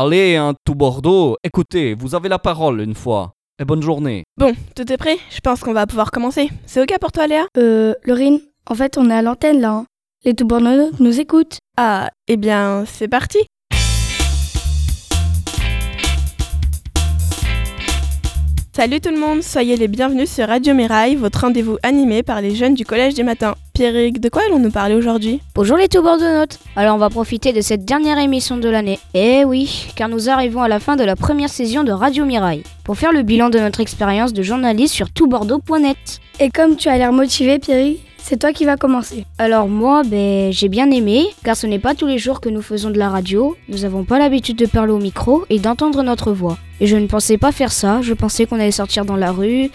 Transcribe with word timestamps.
Allez, 0.00 0.36
hein, 0.36 0.54
tout 0.64 0.76
Bordeaux, 0.76 1.36
écoutez, 1.42 1.94
vous 1.94 2.14
avez 2.14 2.28
la 2.28 2.38
parole 2.38 2.80
une 2.82 2.94
fois. 2.94 3.32
Et 3.60 3.64
bonne 3.64 3.82
journée. 3.82 4.22
Bon, 4.36 4.54
tout 4.76 4.92
est 4.92 4.96
prêt? 4.96 5.16
Je 5.28 5.40
pense 5.40 5.58
qu'on 5.58 5.72
va 5.72 5.88
pouvoir 5.88 6.12
commencer. 6.12 6.50
C'est 6.66 6.80
ok 6.80 6.96
pour 7.00 7.10
toi, 7.10 7.26
Léa? 7.26 7.46
Euh, 7.56 7.94
Laurine, 8.04 8.38
en 8.70 8.76
fait, 8.76 8.96
on 8.96 9.10
est 9.10 9.14
à 9.14 9.22
l'antenne 9.22 9.60
là. 9.60 9.72
hein. 9.72 9.86
Les 10.24 10.34
tout 10.34 10.46
borneux 10.46 10.92
nous 11.00 11.18
écoutent. 11.18 11.58
Ah, 11.76 12.10
eh 12.28 12.36
bien, 12.36 12.84
c'est 12.86 13.08
parti 13.08 13.38
Salut 18.78 19.00
tout 19.00 19.10
le 19.10 19.18
monde, 19.18 19.42
soyez 19.42 19.76
les 19.76 19.88
bienvenus 19.88 20.30
sur 20.30 20.46
Radio 20.46 20.72
Mirail, 20.72 21.16
votre 21.16 21.40
rendez-vous 21.40 21.78
animé 21.82 22.22
par 22.22 22.40
les 22.40 22.54
jeunes 22.54 22.74
du 22.74 22.84
Collège 22.84 23.14
des 23.14 23.24
Matins. 23.24 23.56
Pierrick, 23.74 24.20
de 24.20 24.28
quoi 24.28 24.42
allons-nous 24.46 24.70
parler 24.70 24.94
aujourd'hui? 24.94 25.40
Bonjour 25.56 25.76
les 25.76 25.88
tout 25.88 26.00
bordeaux-notes 26.00 26.60
Alors 26.76 26.94
on 26.94 26.98
va 26.98 27.10
profiter 27.10 27.52
de 27.52 27.60
cette 27.60 27.84
dernière 27.84 28.18
émission 28.18 28.56
de 28.56 28.68
l'année. 28.68 29.00
Eh 29.14 29.44
oui, 29.44 29.88
car 29.96 30.08
nous 30.08 30.30
arrivons 30.30 30.62
à 30.62 30.68
la 30.68 30.78
fin 30.78 30.94
de 30.94 31.02
la 31.02 31.16
première 31.16 31.48
saison 31.48 31.82
de 31.82 31.90
Radio 31.90 32.24
Mirail, 32.24 32.62
pour 32.84 32.96
faire 32.96 33.10
le 33.10 33.22
bilan 33.22 33.50
de 33.50 33.58
notre 33.58 33.80
expérience 33.80 34.32
de 34.32 34.44
journaliste 34.44 34.94
sur 34.94 35.10
toutbordeaux.net. 35.10 36.20
Et 36.38 36.48
comme 36.48 36.76
tu 36.76 36.88
as 36.88 36.98
l'air 36.98 37.12
motivé, 37.12 37.58
Pierry, 37.58 37.98
c'est 38.28 38.36
toi 38.36 38.52
qui 38.52 38.66
vas 38.66 38.76
commencer. 38.76 39.24
Alors 39.38 39.68
moi, 39.68 40.02
ben, 40.04 40.52
j'ai 40.52 40.68
bien 40.68 40.90
aimé, 40.90 41.28
car 41.44 41.56
ce 41.56 41.66
n'est 41.66 41.78
pas 41.78 41.94
tous 41.94 42.06
les 42.06 42.18
jours 42.18 42.42
que 42.42 42.50
nous 42.50 42.60
faisons 42.60 42.90
de 42.90 42.98
la 42.98 43.08
radio, 43.08 43.56
nous 43.70 43.78
n'avons 43.78 44.04
pas 44.04 44.18
l'habitude 44.18 44.58
de 44.58 44.66
parler 44.66 44.92
au 44.92 44.98
micro 44.98 45.46
et 45.48 45.58
d'entendre 45.58 46.02
notre 46.02 46.32
voix. 46.32 46.58
Et 46.80 46.86
je 46.86 46.96
ne 46.96 47.06
pensais 47.06 47.38
pas 47.38 47.52
faire 47.52 47.72
ça, 47.72 48.02
je 48.02 48.12
pensais 48.12 48.44
qu'on 48.44 48.56
allait 48.56 48.70
sortir 48.70 49.06
dans 49.06 49.16
la 49.16 49.32
rue, 49.32 49.70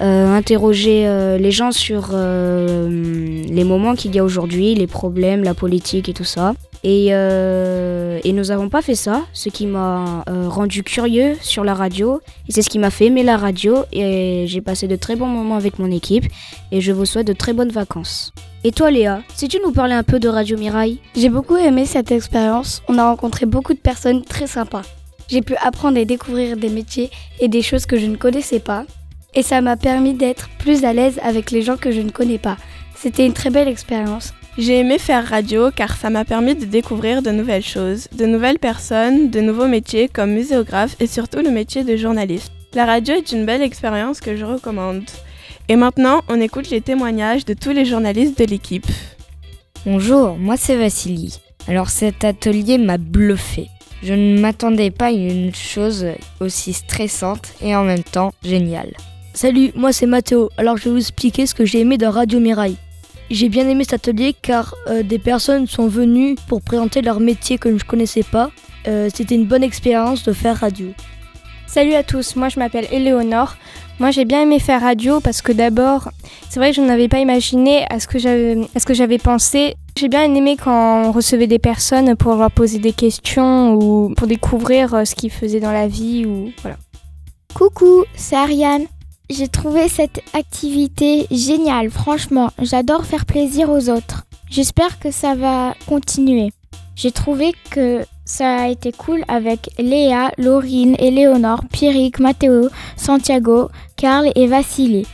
euh, 0.00 0.34
interroger 0.34 1.06
euh, 1.06 1.36
les 1.36 1.50
gens 1.50 1.72
sur 1.72 2.12
euh, 2.14 2.88
les 2.88 3.64
moments 3.64 3.94
qu'il 3.94 4.14
y 4.14 4.18
a 4.18 4.24
aujourd'hui, 4.24 4.74
les 4.74 4.86
problèmes, 4.86 5.44
la 5.44 5.52
politique 5.52 6.08
et 6.08 6.14
tout 6.14 6.24
ça. 6.24 6.54
Et, 6.82 7.08
euh, 7.10 8.20
et 8.24 8.32
nous 8.32 8.44
n'avons 8.44 8.68
pas 8.68 8.80
fait 8.80 8.94
ça, 8.94 9.22
ce 9.32 9.50
qui 9.50 9.66
m'a 9.66 10.24
euh, 10.28 10.48
rendu 10.48 10.82
curieux 10.82 11.36
sur 11.42 11.62
la 11.62 11.74
radio. 11.74 12.20
Et 12.48 12.52
c'est 12.52 12.62
ce 12.62 12.70
qui 12.70 12.78
m'a 12.78 12.90
fait 12.90 13.06
aimer 13.06 13.22
la 13.22 13.36
radio. 13.36 13.84
Et 13.92 14.44
j'ai 14.46 14.60
passé 14.60 14.88
de 14.88 14.96
très 14.96 15.16
bons 15.16 15.26
moments 15.26 15.56
avec 15.56 15.78
mon 15.78 15.90
équipe. 15.90 16.24
Et 16.72 16.80
je 16.80 16.92
vous 16.92 17.04
souhaite 17.04 17.26
de 17.26 17.32
très 17.32 17.52
bonnes 17.52 17.70
vacances. 17.70 18.32
Et 18.64 18.72
toi 18.72 18.90
Léa, 18.90 19.22
si 19.34 19.48
tu 19.48 19.58
nous 19.64 19.72
parlais 19.72 19.94
un 19.94 20.02
peu 20.02 20.20
de 20.20 20.28
Radio 20.28 20.58
Mirail 20.58 20.98
J'ai 21.16 21.30
beaucoup 21.30 21.56
aimé 21.56 21.86
cette 21.86 22.12
expérience. 22.12 22.82
On 22.88 22.98
a 22.98 23.08
rencontré 23.08 23.46
beaucoup 23.46 23.74
de 23.74 23.78
personnes 23.78 24.22
très 24.22 24.46
sympas. 24.46 24.82
J'ai 25.28 25.42
pu 25.42 25.54
apprendre 25.56 25.96
et 25.96 26.04
découvrir 26.04 26.56
des 26.56 26.68
métiers 26.68 27.10
et 27.38 27.48
des 27.48 27.62
choses 27.62 27.86
que 27.86 27.96
je 27.96 28.06
ne 28.06 28.16
connaissais 28.16 28.58
pas. 28.58 28.84
Et 29.34 29.42
ça 29.42 29.60
m'a 29.60 29.76
permis 29.76 30.14
d'être 30.14 30.48
plus 30.58 30.84
à 30.84 30.92
l'aise 30.92 31.20
avec 31.22 31.50
les 31.50 31.62
gens 31.62 31.76
que 31.76 31.92
je 31.92 32.00
ne 32.00 32.10
connais 32.10 32.38
pas. 32.38 32.56
C'était 32.96 33.24
une 33.24 33.32
très 33.32 33.50
belle 33.50 33.68
expérience. 33.68 34.34
J'ai 34.58 34.80
aimé 34.80 34.98
faire 34.98 35.26
radio 35.26 35.70
car 35.70 35.96
ça 35.96 36.10
m'a 36.10 36.24
permis 36.24 36.56
de 36.56 36.64
découvrir 36.64 37.22
de 37.22 37.30
nouvelles 37.30 37.62
choses, 37.62 38.08
de 38.12 38.26
nouvelles 38.26 38.58
personnes, 38.58 39.30
de 39.30 39.40
nouveaux 39.40 39.68
métiers 39.68 40.08
comme 40.08 40.32
muséographe 40.32 40.96
et 40.98 41.06
surtout 41.06 41.38
le 41.38 41.50
métier 41.50 41.84
de 41.84 41.96
journaliste. 41.96 42.52
La 42.74 42.84
radio 42.84 43.14
est 43.14 43.32
une 43.32 43.46
belle 43.46 43.62
expérience 43.62 44.20
que 44.20 44.36
je 44.36 44.44
recommande. 44.44 45.04
Et 45.68 45.76
maintenant, 45.76 46.22
on 46.28 46.40
écoute 46.40 46.68
les 46.70 46.80
témoignages 46.80 47.44
de 47.44 47.54
tous 47.54 47.70
les 47.70 47.84
journalistes 47.84 48.38
de 48.38 48.44
l'équipe. 48.44 48.86
Bonjour, 49.86 50.36
moi 50.36 50.56
c'est 50.56 50.76
Vassili. 50.76 51.38
Alors 51.68 51.88
cet 51.88 52.24
atelier 52.24 52.76
m'a 52.76 52.98
bluffé. 52.98 53.68
Je 54.02 54.14
ne 54.14 54.40
m'attendais 54.40 54.90
pas 54.90 55.06
à 55.06 55.10
une 55.12 55.54
chose 55.54 56.06
aussi 56.40 56.72
stressante 56.72 57.52
et 57.62 57.76
en 57.76 57.84
même 57.84 58.02
temps 58.02 58.32
géniale. 58.42 58.94
Salut, 59.32 59.70
moi 59.76 59.92
c'est 59.92 60.06
Mathéo. 60.06 60.50
Alors 60.58 60.76
je 60.76 60.84
vais 60.84 60.90
vous 60.90 60.98
expliquer 60.98 61.46
ce 61.46 61.54
que 61.54 61.64
j'ai 61.64 61.80
aimé 61.80 61.98
dans 61.98 62.10
Radio 62.10 62.40
Mirail. 62.40 62.76
J'ai 63.30 63.48
bien 63.48 63.68
aimé 63.68 63.84
cet 63.84 63.94
atelier 64.08 64.34
car 64.40 64.74
euh, 64.88 65.04
des 65.04 65.20
personnes 65.20 65.68
sont 65.68 65.86
venues 65.86 66.34
pour 66.48 66.62
présenter 66.62 67.00
leur 67.00 67.20
métier 67.20 67.58
que 67.58 67.68
je 67.68 67.74
ne 67.74 67.88
connaissais 67.88 68.24
pas. 68.24 68.50
Euh, 68.88 69.08
C'était 69.14 69.36
une 69.36 69.46
bonne 69.46 69.62
expérience 69.62 70.24
de 70.24 70.32
faire 70.32 70.56
radio. 70.56 70.88
Salut 71.68 71.94
à 71.94 72.02
tous, 72.02 72.34
moi 72.34 72.48
je 72.48 72.58
m'appelle 72.58 72.88
Éléonore. 72.90 73.54
Moi 74.00 74.10
j'ai 74.10 74.24
bien 74.24 74.42
aimé 74.42 74.58
faire 74.58 74.80
radio 74.80 75.20
parce 75.20 75.42
que 75.42 75.52
d'abord, 75.52 76.10
c'est 76.48 76.58
vrai 76.58 76.70
que 76.70 76.76
je 76.76 76.80
n'avais 76.80 77.06
pas 77.06 77.20
imaginé 77.20 77.84
à 77.88 78.00
ce 78.00 78.08
que 78.08 78.18
j'avais 78.18 78.58
à 78.74 78.80
ce 78.80 78.86
que 78.86 78.94
j'avais 78.94 79.18
pensé. 79.18 79.76
J'ai 79.96 80.08
bien 80.08 80.34
aimé 80.34 80.56
quand 80.56 81.04
on 81.04 81.12
recevait 81.12 81.46
des 81.46 81.60
personnes 81.60 82.16
pour 82.16 82.34
leur 82.34 82.50
poser 82.50 82.80
des 82.80 82.92
questions 82.92 83.74
ou 83.74 84.12
pour 84.16 84.26
découvrir 84.26 84.92
euh, 84.94 85.04
ce 85.04 85.14
qu'ils 85.14 85.30
faisaient 85.30 85.60
dans 85.60 85.70
la 85.70 85.86
vie 85.86 86.26
ou 86.26 86.50
voilà. 86.62 86.78
Coucou, 87.54 88.04
c'est 88.16 88.34
Ariane. 88.34 88.86
J'ai 89.30 89.46
trouvé 89.46 89.88
cette 89.88 90.20
activité 90.32 91.28
géniale, 91.30 91.88
franchement, 91.88 92.50
j'adore 92.60 93.04
faire 93.04 93.24
plaisir 93.24 93.70
aux 93.70 93.88
autres. 93.88 94.26
J'espère 94.50 94.98
que 94.98 95.12
ça 95.12 95.36
va 95.36 95.74
continuer. 95.86 96.50
J'ai 96.96 97.12
trouvé 97.12 97.54
que 97.70 98.04
ça 98.24 98.62
a 98.62 98.68
été 98.68 98.90
cool 98.90 99.22
avec 99.28 99.70
Léa, 99.78 100.32
Laurine, 100.36 100.96
Éléonore, 100.98 101.62
Pierrick, 101.70 102.18
Mathéo, 102.18 102.70
Santiago, 102.96 103.70
Karl 103.96 104.32
et 104.34 104.48
Vassili. 104.48 105.06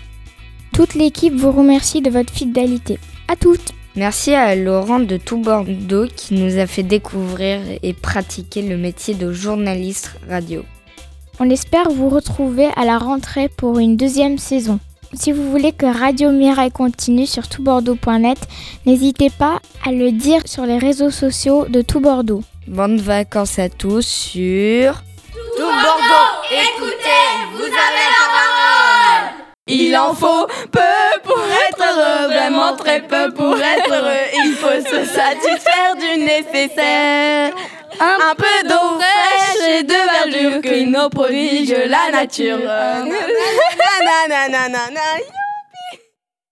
Toute 0.72 0.94
l'équipe 0.94 1.34
vous 1.34 1.52
remercie 1.52 2.00
de 2.00 2.08
votre 2.08 2.32
fidélité. 2.32 2.98
À 3.28 3.36
toutes 3.36 3.74
Merci 3.96 4.32
à 4.32 4.56
Laurent 4.56 4.98
de 4.98 5.18
Tout 5.18 5.42
qui 6.16 6.34
nous 6.34 6.58
a 6.58 6.66
fait 6.66 6.82
découvrir 6.82 7.60
et 7.82 7.92
pratiquer 7.92 8.62
le 8.62 8.78
métier 8.78 9.14
de 9.14 9.30
journaliste 9.30 10.12
radio. 10.28 10.64
On 11.38 11.50
espère 11.50 11.90
vous 11.90 12.08
retrouver 12.08 12.68
à 12.76 12.86
la 12.86 12.96
rentrée 12.96 13.50
pour 13.50 13.78
une 13.78 13.98
deuxième 13.98 14.38
saison. 14.38 14.78
Si 15.12 15.32
vous 15.32 15.50
voulez 15.50 15.72
que 15.72 15.84
Radio 15.84 16.30
Mirail 16.30 16.70
continue 16.70 17.26
sur 17.26 17.46
toutbordeaux.net, 17.46 18.38
n'hésitez 18.86 19.28
pas 19.28 19.60
à 19.86 19.92
le 19.92 20.12
dire 20.12 20.40
sur 20.46 20.64
les 20.64 20.78
réseaux 20.78 21.10
sociaux 21.10 21.66
de 21.68 21.82
Tout 21.82 22.00
Bordeaux. 22.00 22.42
Bonnes 22.66 22.98
vacances 22.98 23.58
à 23.58 23.68
tous 23.68 24.06
sur 24.06 24.94
Tout 25.56 25.62
Bordeaux, 25.62 26.32
écoutez, 26.50 27.26
vous 27.52 27.64
avez 27.64 28.06
la 28.16 28.26
parole 28.32 29.44
Il 29.66 29.94
en 29.96 30.14
faut 30.14 30.46
peu 30.72 31.20
pour 31.22 31.42
être 31.68 31.82
heureux, 31.82 32.28
vraiment 32.28 32.74
très 32.76 33.02
peu 33.02 33.30
pour 33.34 33.56
être 33.58 33.92
heureux. 33.92 34.26
Il 34.42 34.54
faut 34.54 34.80
se 34.80 35.04
satisfaire 35.04 35.96
du 35.98 36.24
nécessaire. 36.24 37.52
Un, 37.98 38.34
peu 38.34 38.68
d'eau 38.68 38.98
et 39.68 39.82
de 39.82 39.94
verdure 39.94 40.60
que 40.60 40.84
nous 40.84 41.08
prodige 41.08 41.74
la 41.88 42.10
nature. 42.12 42.58